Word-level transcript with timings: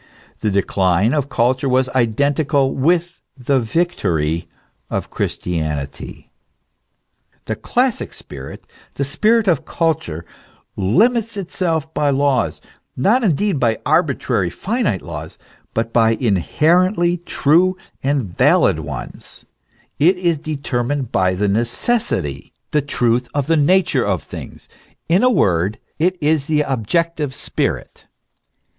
The 0.39 0.49
decline 0.49 1.13
of 1.13 1.29
culture 1.29 1.69
was 1.69 1.87
identical 1.89 2.73
with 2.73 3.21
the 3.37 3.59
victory 3.59 4.47
of 4.89 5.11
Christianity. 5.11 6.31
The 7.45 7.55
classic 7.55 8.11
spirit, 8.13 8.63
the 8.95 9.03
spirit 9.03 9.47
of 9.47 9.63
culture, 9.63 10.25
limits 10.75 11.37
itself 11.37 11.93
by 11.93 12.09
laws, 12.09 12.61
not 12.97 13.23
indeed 13.23 13.59
by 13.59 13.77
arbitrary, 13.85 14.49
finite 14.49 15.03
laws, 15.03 15.37
but 15.75 15.93
by 15.93 16.15
inherently 16.19 17.17
true 17.17 17.77
and 18.01 18.23
valid 18.35 18.79
ones; 18.79 19.45
it 19.99 20.17
is 20.17 20.39
determined 20.39 21.11
by 21.11 21.35
the 21.35 21.47
necessity, 21.47 22.53
the 22.71 22.81
truth 22.81 23.29
of 23.35 23.45
the 23.45 23.55
nature 23.55 24.03
of 24.03 24.23
things; 24.23 24.67
in 25.07 25.21
a 25.21 25.29
word, 25.29 25.77
it 25.99 26.17
is 26.19 26.47
the 26.47 26.61
objective 26.61 27.35
spirit. 27.35 28.05